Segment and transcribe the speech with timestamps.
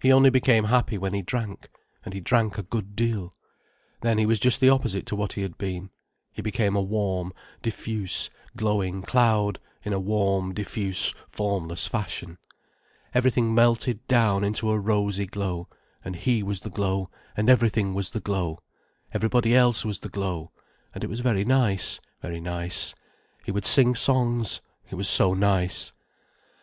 [0.00, 1.68] He only became happy when he drank,
[2.06, 3.34] and he drank a good deal.
[4.00, 5.90] Then he was just the opposite to what he had been.
[6.32, 12.38] He became a warm, diffuse, glowing cloud, in a warm, diffuse formless fashion.
[13.12, 15.68] Everything melted down into a rosy glow,
[16.02, 18.62] and he was the glow, and everything was the glow,
[19.12, 20.50] everybody else was the glow,
[20.94, 22.94] and it was very nice, very nice.
[23.44, 25.92] He would sing songs, it was so nice.